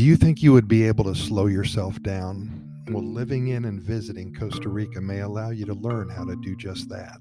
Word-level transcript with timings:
Do 0.00 0.06
you 0.06 0.16
think 0.16 0.42
you 0.42 0.54
would 0.54 0.66
be 0.66 0.86
able 0.86 1.04
to 1.04 1.14
slow 1.14 1.44
yourself 1.44 2.02
down? 2.02 2.64
Well, 2.88 3.04
living 3.04 3.48
in 3.48 3.66
and 3.66 3.82
visiting 3.82 4.32
Costa 4.32 4.70
Rica 4.70 4.98
may 4.98 5.20
allow 5.20 5.50
you 5.50 5.66
to 5.66 5.74
learn 5.74 6.08
how 6.08 6.24
to 6.24 6.36
do 6.36 6.56
just 6.56 6.88
that. 6.88 7.20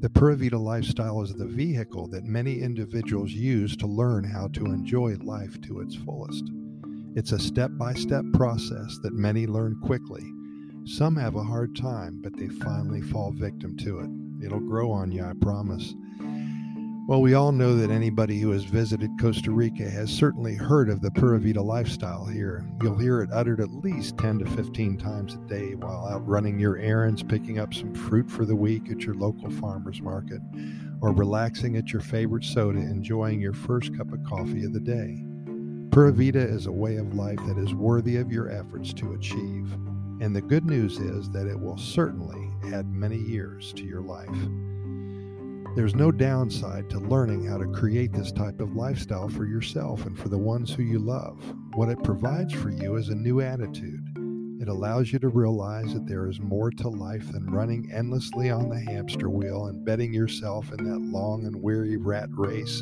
The 0.00 0.10
Pura 0.10 0.34
Vida 0.34 0.58
lifestyle 0.58 1.22
is 1.22 1.32
the 1.32 1.46
vehicle 1.46 2.08
that 2.08 2.24
many 2.24 2.60
individuals 2.60 3.30
use 3.30 3.76
to 3.76 3.86
learn 3.86 4.24
how 4.24 4.48
to 4.48 4.64
enjoy 4.64 5.14
life 5.22 5.60
to 5.60 5.78
its 5.78 5.94
fullest. 5.94 6.50
It's 7.14 7.30
a 7.30 7.38
step 7.38 7.70
by 7.74 7.94
step 7.94 8.24
process 8.32 8.98
that 9.04 9.14
many 9.14 9.46
learn 9.46 9.78
quickly. 9.80 10.28
Some 10.86 11.14
have 11.14 11.36
a 11.36 11.44
hard 11.44 11.76
time, 11.76 12.18
but 12.20 12.36
they 12.36 12.48
finally 12.48 13.00
fall 13.00 13.30
victim 13.30 13.76
to 13.76 14.00
it. 14.00 14.10
It'll 14.44 14.58
grow 14.58 14.90
on 14.90 15.12
you, 15.12 15.22
I 15.22 15.34
promise. 15.40 15.94
Well, 17.08 17.22
we 17.22 17.34
all 17.34 17.52
know 17.52 17.76
that 17.76 17.92
anybody 17.92 18.40
who 18.40 18.50
has 18.50 18.64
visited 18.64 19.12
Costa 19.20 19.52
Rica 19.52 19.88
has 19.88 20.10
certainly 20.10 20.56
heard 20.56 20.90
of 20.90 21.00
the 21.00 21.10
Pura 21.12 21.38
Vida 21.38 21.62
lifestyle 21.62 22.24
here. 22.24 22.66
You'll 22.82 22.98
hear 22.98 23.22
it 23.22 23.30
uttered 23.32 23.60
at 23.60 23.70
least 23.70 24.18
10 24.18 24.40
to 24.40 24.44
15 24.44 24.96
times 24.98 25.34
a 25.34 25.48
day 25.48 25.76
while 25.76 26.08
out 26.08 26.26
running 26.26 26.58
your 26.58 26.78
errands, 26.78 27.22
picking 27.22 27.60
up 27.60 27.72
some 27.72 27.94
fruit 27.94 28.28
for 28.28 28.44
the 28.44 28.56
week 28.56 28.90
at 28.90 29.02
your 29.02 29.14
local 29.14 29.48
farmer's 29.50 30.02
market, 30.02 30.40
or 31.00 31.12
relaxing 31.12 31.76
at 31.76 31.92
your 31.92 32.02
favorite 32.02 32.42
soda, 32.42 32.80
enjoying 32.80 33.40
your 33.40 33.54
first 33.54 33.96
cup 33.96 34.12
of 34.12 34.24
coffee 34.24 34.64
of 34.64 34.72
the 34.72 34.80
day. 34.80 35.24
Pura 35.92 36.12
Vida 36.12 36.40
is 36.40 36.66
a 36.66 36.72
way 36.72 36.96
of 36.96 37.14
life 37.14 37.38
that 37.46 37.56
is 37.56 37.72
worthy 37.72 38.16
of 38.16 38.32
your 38.32 38.50
efforts 38.50 38.92
to 38.94 39.12
achieve. 39.12 39.72
And 40.20 40.34
the 40.34 40.42
good 40.42 40.66
news 40.66 40.98
is 40.98 41.30
that 41.30 41.46
it 41.46 41.60
will 41.60 41.78
certainly 41.78 42.50
add 42.74 42.90
many 42.90 43.18
years 43.18 43.72
to 43.74 43.84
your 43.84 44.00
life. 44.00 44.28
There's 45.76 45.94
no 45.94 46.10
downside 46.10 46.88
to 46.88 46.98
learning 46.98 47.44
how 47.44 47.58
to 47.58 47.66
create 47.66 48.10
this 48.10 48.32
type 48.32 48.60
of 48.60 48.74
lifestyle 48.74 49.28
for 49.28 49.44
yourself 49.44 50.06
and 50.06 50.18
for 50.18 50.30
the 50.30 50.38
ones 50.38 50.72
who 50.72 50.82
you 50.82 50.98
love. 50.98 51.38
What 51.74 51.90
it 51.90 52.02
provides 52.02 52.54
for 52.54 52.70
you 52.70 52.96
is 52.96 53.10
a 53.10 53.14
new 53.14 53.42
attitude. 53.42 54.00
It 54.58 54.68
allows 54.68 55.12
you 55.12 55.18
to 55.18 55.28
realize 55.28 55.92
that 55.92 56.06
there 56.06 56.30
is 56.30 56.40
more 56.40 56.70
to 56.70 56.88
life 56.88 57.30
than 57.30 57.50
running 57.50 57.92
endlessly 57.92 58.48
on 58.50 58.70
the 58.70 58.80
hamster 58.80 59.28
wheel 59.28 59.66
and 59.66 59.84
betting 59.84 60.14
yourself 60.14 60.72
in 60.72 60.82
that 60.90 61.12
long 61.12 61.44
and 61.44 61.62
weary 61.62 61.98
rat 61.98 62.30
race 62.32 62.80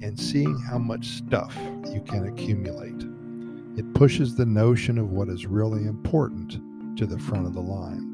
and 0.00 0.18
seeing 0.18 0.58
how 0.60 0.78
much 0.78 1.08
stuff 1.08 1.54
you 1.92 2.00
can 2.00 2.26
accumulate. 2.26 3.04
It 3.78 3.92
pushes 3.92 4.34
the 4.34 4.46
notion 4.46 4.96
of 4.96 5.10
what 5.10 5.28
is 5.28 5.44
really 5.44 5.84
important 5.84 6.58
to 6.96 7.04
the 7.04 7.18
front 7.18 7.46
of 7.46 7.52
the 7.52 7.60
line. 7.60 8.09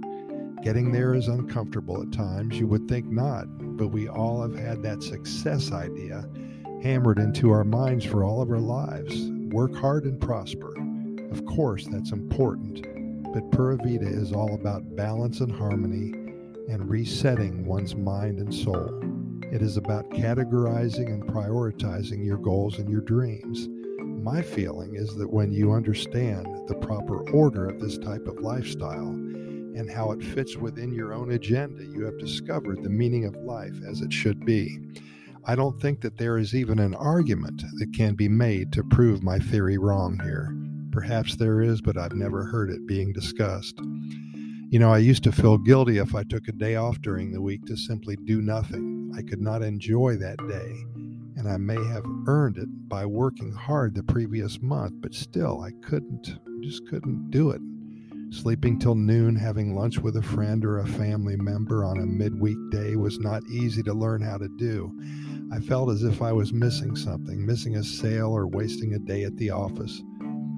Getting 0.67 0.91
there 0.91 1.15
is 1.15 1.29
uncomfortable 1.29 2.03
at 2.03 2.11
times. 2.11 2.59
You 2.59 2.67
would 2.67 2.89
think 2.89 3.07
not, 3.07 3.45
but 3.77 3.93
we 3.93 4.09
all 4.09 4.43
have 4.43 4.59
had 4.59 4.83
that 4.83 5.01
success 5.01 5.71
idea 5.71 6.29
hammered 6.83 7.21
into 7.21 7.53
our 7.53 7.63
minds 7.63 8.05
for 8.05 8.25
all 8.25 8.43
of 8.43 8.51
our 8.51 8.59
lives. 8.59 9.31
Work 9.53 9.77
hard 9.77 10.07
and 10.07 10.21
prosper. 10.21 10.75
Of 11.31 11.47
course, 11.47 11.87
that's 11.87 12.11
important, 12.11 12.83
but 13.33 13.49
Pura 13.53 13.77
Vida 13.77 14.09
is 14.09 14.33
all 14.33 14.55
about 14.55 14.97
balance 14.97 15.39
and 15.39 15.53
harmony 15.53 16.11
and 16.69 16.91
resetting 16.91 17.65
one's 17.65 17.95
mind 17.95 18.41
and 18.41 18.53
soul. 18.53 18.91
It 19.53 19.63
is 19.63 19.77
about 19.77 20.11
categorizing 20.11 21.07
and 21.07 21.23
prioritizing 21.23 22.27
your 22.27 22.39
goals 22.39 22.81
and 22.81 22.91
your 22.91 23.03
dreams. 23.03 23.69
My 24.01 24.43
feeling 24.43 24.97
is 24.97 25.15
that 25.15 25.33
when 25.33 25.53
you 25.53 25.75
understand 25.75 26.49
the 26.67 26.75
proper 26.75 27.21
order 27.31 27.69
of 27.69 27.79
this 27.79 27.99
type 27.99 28.27
of 28.27 28.41
lifestyle, 28.41 29.17
and 29.77 29.91
how 29.91 30.11
it 30.13 30.23
fits 30.23 30.57
within 30.57 30.93
your 30.93 31.13
own 31.13 31.33
agenda, 31.33 31.85
you 31.85 32.05
have 32.05 32.19
discovered 32.19 32.83
the 32.83 32.89
meaning 32.89 33.27
of 33.27 33.37
life 33.37 33.77
as 33.89 34.01
it 34.01 34.13
should 34.13 34.45
be. 34.45 34.79
I 35.45 35.55
don't 35.55 35.81
think 35.81 36.01
that 36.01 36.19
there 36.19 36.39
is 36.39 36.55
even 36.55 36.79
an 36.79 36.95
argument 36.95 37.63
that 37.79 37.93
can 37.95 38.15
be 38.15 38.29
made 38.29 38.73
to 38.73 38.83
prove 38.83 39.23
my 39.23 39.39
theory 39.39 39.79
wrong 39.79 40.19
here. 40.25 40.57
Perhaps 40.91 41.37
there 41.37 41.61
is, 41.61 41.81
but 41.81 41.97
I've 41.97 42.15
never 42.15 42.45
heard 42.45 42.71
it 42.71 42.87
being 42.87 43.13
discussed. 43.13 43.79
You 44.71 44.81
know, 44.81 44.93
I 44.93 44.99
used 44.99 45.23
to 45.25 45.33
feel 45.33 45.59
guilty 45.59 45.99
if 45.99 46.15
I 46.15 46.25
took 46.25 46.49
a 46.49 46.53
day 46.53 46.75
off 46.75 47.01
during 47.01 47.31
the 47.31 47.43
week 47.43 47.65
to 47.67 47.77
simply 47.77 48.17
do 48.25 48.43
nothing. 48.43 49.13
I 49.17 49.23
could 49.23 49.41
not 49.41 49.63
enjoy 49.63 50.17
that 50.17 50.39
day, 50.49 50.85
and 51.37 51.49
I 51.49 51.59
may 51.59 51.83
have 51.85 52.05
earned 52.27 52.59
it 52.59 52.69
by 52.89 53.07
working 53.07 53.53
hard 53.53 53.95
the 53.95 54.03
previous 54.03 54.61
month, 54.61 54.95
but 55.01 55.15
still 55.15 55.61
I 55.61 55.71
couldn't, 55.87 56.39
just 56.63 56.89
couldn't 56.89 57.31
do 57.31 57.51
it. 57.51 57.61
Sleeping 58.31 58.79
till 58.79 58.95
noon, 58.95 59.37
having 59.37 59.75
lunch 59.75 59.99
with 59.99 60.17
a 60.17 60.23
friend 60.23 60.65
or 60.65 60.79
a 60.79 60.87
family 60.87 61.37
member 61.37 61.85
on 61.85 61.99
a 61.99 62.07
midweek 62.07 62.59
day 62.71 62.97
was 62.97 63.19
not 63.19 63.43
easy 63.49 63.83
to 63.85 63.95
learn 63.95 64.21
how 64.21 64.37
to 64.37 64.49
do. 64.49 64.93
I 65.53 65.61
felt 65.61 65.91
as 65.91 66.03
if 66.03 66.23
I 66.23 66.33
was 66.33 66.53
missing 66.53 66.97
something, 66.97 67.47
missing 67.47 67.77
a 67.77 67.85
sale 67.85 68.31
or 68.31 68.49
wasting 68.49 68.95
a 68.95 68.99
day 68.99 69.25
at 69.25 69.37
the 69.37 69.51
office. 69.51 70.03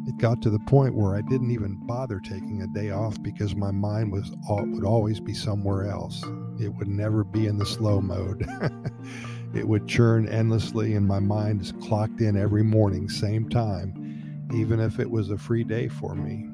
It 0.07 0.17
got 0.19 0.41
to 0.43 0.51
the 0.51 0.61
point 0.61 0.95
where 0.95 1.15
I 1.15 1.21
didn't 1.21 1.51
even 1.51 1.79
bother 1.87 2.21
taking 2.21 2.63
a 2.63 2.79
day 2.79 2.91
off 2.91 3.23
because 3.23 3.55
my 3.55 3.71
mind 3.71 4.13
was 4.13 4.31
would 4.49 4.85
always 4.85 5.21
be 5.21 5.35
somewhere 5.35 5.89
else. 5.89 6.25
It 6.59 6.69
would 6.69 6.89
never 6.89 7.23
be 7.25 7.47
in 7.47 7.59
the 7.59 7.67
slow 7.67 8.01
mode. 8.01 8.47
it 9.55 9.69
would 9.69 9.87
churn 9.87 10.27
endlessly 10.29 10.95
and 10.95 11.07
my 11.07 11.21
mind 11.21 11.61
is 11.61 11.73
clocked 11.73 12.21
in 12.21 12.37
every 12.37 12.65
morning 12.65 13.09
same 13.09 13.49
time 13.49 14.09
even 14.55 14.81
if 14.81 14.99
it 14.99 15.11
was 15.11 15.31
a 15.31 15.39
free 15.39 15.65
day 15.65 15.89
for 15.89 16.15
me. 16.15 16.49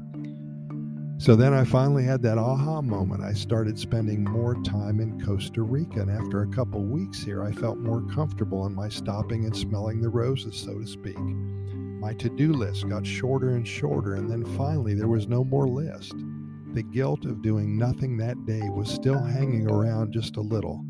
So 1.25 1.35
then 1.35 1.55
I 1.55 1.65
finally 1.65 2.05
had 2.05 2.21
that 2.21 2.37
aha 2.37 2.83
moment. 2.83 3.23
I 3.23 3.33
started 3.33 3.79
spending 3.79 4.25
more 4.25 4.57
time 4.63 5.01
in 5.01 5.19
Costa 5.19 5.63
Rica. 5.63 6.03
And 6.03 6.11
after 6.11 6.43
a 6.43 6.49
couple 6.49 6.83
weeks 6.83 7.23
here, 7.23 7.43
I 7.43 7.51
felt 7.51 7.79
more 7.79 8.03
comfortable 8.15 8.67
in 8.67 8.75
my 8.75 8.91
stopping 8.91 9.47
and 9.47 9.57
smelling 9.57 10.03
the 10.03 10.11
roses, 10.11 10.55
so 10.55 10.79
to 10.79 10.87
speak. 10.87 11.19
My 11.19 12.13
to 12.13 12.29
do 12.29 12.53
list 12.53 12.87
got 12.91 13.07
shorter 13.07 13.57
and 13.57 13.67
shorter, 13.67 14.17
and 14.17 14.31
then 14.31 14.45
finally 14.55 14.93
there 14.93 15.09
was 15.09 15.27
no 15.27 15.45
more 15.45 15.67
list. 15.67 16.13
The 16.75 16.83
guilt 16.83 17.25
of 17.25 17.41
doing 17.41 17.79
nothing 17.79 18.19
that 18.19 18.45
day 18.45 18.69
was 18.69 18.91
still 18.91 19.23
hanging 19.23 19.71
around 19.71 20.13
just 20.13 20.37
a 20.37 20.43
little, 20.43 20.85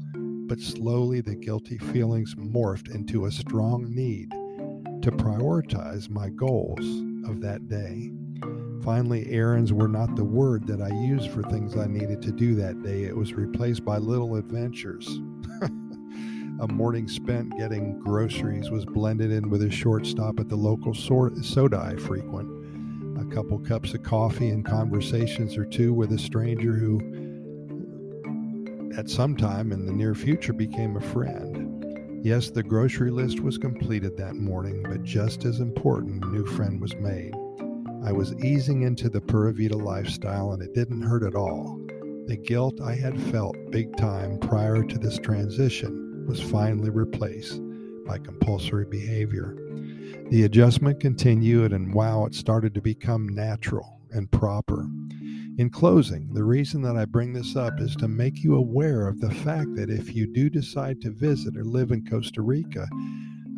but 0.48 0.58
slowly 0.58 1.20
the 1.20 1.36
guilty 1.36 1.78
feelings 1.78 2.34
morphed 2.34 2.92
into 2.92 3.26
a 3.26 3.30
strong 3.30 3.86
need 3.94 4.32
to 5.00 5.12
prioritize 5.12 6.10
my 6.10 6.28
goals 6.30 6.80
of 7.24 7.40
that 7.42 7.68
day. 7.68 8.10
Finally, 8.84 9.26
errands 9.30 9.72
were 9.72 9.88
not 9.88 10.14
the 10.14 10.22
word 10.22 10.66
that 10.66 10.82
I 10.82 10.90
used 10.90 11.30
for 11.30 11.42
things 11.44 11.74
I 11.74 11.86
needed 11.86 12.20
to 12.20 12.30
do 12.30 12.54
that 12.56 12.82
day. 12.82 13.04
It 13.04 13.16
was 13.16 13.32
replaced 13.32 13.82
by 13.82 13.96
little 13.96 14.36
adventures. 14.36 15.08
a 16.60 16.68
morning 16.68 17.08
spent 17.08 17.56
getting 17.56 17.98
groceries 18.00 18.70
was 18.70 18.84
blended 18.84 19.32
in 19.32 19.48
with 19.48 19.62
a 19.62 19.70
short 19.70 20.04
stop 20.06 20.38
at 20.38 20.50
the 20.50 20.56
local 20.56 20.92
soda 20.92 21.78
I 21.78 21.96
frequent, 21.96 22.50
a 23.18 23.34
couple 23.34 23.58
cups 23.60 23.94
of 23.94 24.02
coffee, 24.02 24.50
and 24.50 24.66
conversations 24.66 25.56
or 25.56 25.64
two 25.64 25.94
with 25.94 26.12
a 26.12 26.18
stranger 26.18 26.74
who, 26.74 27.00
at 28.98 29.08
some 29.08 29.34
time 29.34 29.72
in 29.72 29.86
the 29.86 29.92
near 29.92 30.14
future, 30.14 30.52
became 30.52 30.98
a 30.98 31.00
friend. 31.00 32.20
Yes, 32.22 32.50
the 32.50 32.62
grocery 32.62 33.10
list 33.10 33.40
was 33.40 33.56
completed 33.56 34.18
that 34.18 34.36
morning, 34.36 34.82
but 34.82 35.02
just 35.04 35.46
as 35.46 35.60
important, 35.60 36.22
a 36.22 36.28
new 36.28 36.44
friend 36.44 36.82
was 36.82 36.94
made. 36.96 37.34
I 38.04 38.12
was 38.12 38.34
easing 38.44 38.82
into 38.82 39.09
the 39.09 39.22
Pura 39.22 39.54
Vida 39.54 39.78
lifestyle 39.78 40.53
and 40.53 40.62
it 40.62 40.75
didn't 40.75 41.00
hurt 41.00 41.22
at 41.22 41.34
all. 41.34 41.81
The 42.26 42.37
guilt 42.37 42.78
I 42.82 42.94
had 42.94 43.19
felt 43.31 43.56
big 43.70 43.97
time 43.97 44.38
prior 44.41 44.82
to 44.84 44.98
this 44.98 45.19
transition 45.19 46.26
was 46.26 46.38
finally 46.38 46.91
replaced 46.91 47.62
by 48.06 48.19
compulsory 48.19 48.84
behavior. 48.84 49.56
The 50.31 50.44
adjustment 50.44 51.00
continued, 51.00 51.72
and 51.72 51.94
wow, 51.94 52.26
it 52.26 52.34
started 52.34 52.75
to 52.75 52.82
become 52.82 53.28
natural 53.28 54.00
and 54.10 54.31
proper. 54.31 54.87
In 55.56 55.70
closing, 55.70 56.32
the 56.34 56.44
reason 56.44 56.82
that 56.82 56.97
I 56.97 57.06
bring 57.06 57.32
this 57.32 57.56
up 57.56 57.81
is 57.81 57.97
to 57.97 58.09
make 58.09 58.44
you 58.44 58.56
aware 58.56 59.09
of 59.09 59.20
the 59.20 59.31
fact 59.31 59.76
that 59.76 59.88
if 59.88 60.14
you 60.14 60.26
do 60.26 60.50
decide 60.50 61.00
to 61.00 61.11
visit 61.11 61.56
or 61.56 61.64
live 61.64 61.90
in 61.90 62.05
Costa 62.05 62.43
Rica, 62.43 62.87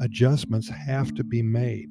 adjustments 0.00 0.69
have 0.69 1.15
to 1.15 1.25
be 1.25 1.43
made. 1.43 1.91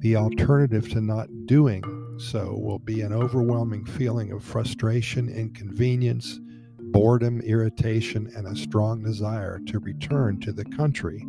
The 0.00 0.16
alternative 0.16 0.88
to 0.90 1.00
not 1.02 1.28
doing 1.44 1.82
so 2.20 2.54
will 2.54 2.78
be 2.78 3.00
an 3.00 3.12
overwhelming 3.12 3.84
feeling 3.84 4.32
of 4.32 4.44
frustration, 4.44 5.28
inconvenience, 5.28 6.38
boredom, 6.78 7.40
irritation, 7.40 8.30
and 8.36 8.46
a 8.46 8.56
strong 8.56 9.02
desire 9.02 9.60
to 9.66 9.78
return 9.78 10.38
to 10.40 10.52
the 10.52 10.64
country 10.64 11.24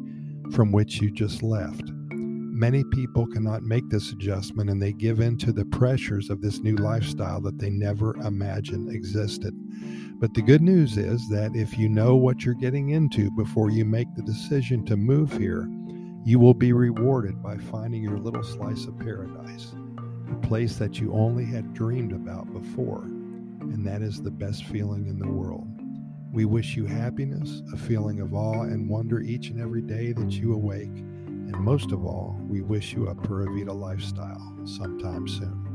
from 0.53 0.71
which 0.71 1.01
you 1.01 1.09
just 1.09 1.41
left. 1.41 1.83
Many 2.11 2.83
people 2.91 3.25
cannot 3.25 3.63
make 3.63 3.89
this 3.89 4.11
adjustment 4.11 4.69
and 4.69 4.81
they 4.81 4.91
give 4.91 5.19
in 5.19 5.37
to 5.39 5.51
the 5.51 5.65
pressures 5.65 6.29
of 6.29 6.41
this 6.41 6.59
new 6.59 6.75
lifestyle 6.75 7.41
that 7.41 7.57
they 7.57 7.69
never 7.69 8.15
imagined 8.17 8.93
existed. 8.93 9.53
But 10.19 10.33
the 10.33 10.41
good 10.41 10.61
news 10.61 10.97
is 10.97 11.27
that 11.29 11.55
if 11.55 11.77
you 11.77 11.89
know 11.89 12.15
what 12.15 12.43
you're 12.43 12.53
getting 12.53 12.89
into 12.89 13.31
before 13.31 13.71
you 13.71 13.85
make 13.85 14.13
the 14.13 14.21
decision 14.23 14.85
to 14.85 14.97
move 14.97 15.31
here, 15.31 15.67
you 16.23 16.37
will 16.37 16.53
be 16.53 16.73
rewarded 16.73 17.41
by 17.41 17.57
finding 17.57 18.03
your 18.03 18.19
little 18.19 18.43
slice 18.43 18.85
of 18.85 18.99
paradise, 18.99 19.73
a 20.31 20.47
place 20.47 20.77
that 20.77 20.99
you 20.99 21.13
only 21.13 21.45
had 21.45 21.73
dreamed 21.73 22.13
about 22.13 22.51
before, 22.53 23.03
and 23.03 23.85
that 23.85 24.01
is 24.01 24.21
the 24.21 24.31
best 24.31 24.65
feeling 24.65 25.07
in 25.07 25.19
the 25.19 25.27
world. 25.27 25.67
We 26.31 26.45
wish 26.45 26.75
you 26.77 26.85
happiness, 26.85 27.61
a 27.73 27.77
feeling 27.77 28.21
of 28.21 28.33
awe 28.33 28.63
and 28.63 28.89
wonder 28.89 29.19
each 29.19 29.49
and 29.49 29.59
every 29.59 29.81
day 29.81 30.13
that 30.13 30.31
you 30.31 30.53
awake, 30.53 31.03
And 31.51 31.59
most 31.59 31.91
of 31.91 32.05
all, 32.05 32.37
we 32.47 32.61
wish 32.61 32.93
you 32.93 33.07
a 33.07 33.15
Pura 33.15 33.51
Vida 33.51 33.73
lifestyle 33.73 34.57
sometime 34.63 35.27
soon. 35.27 35.70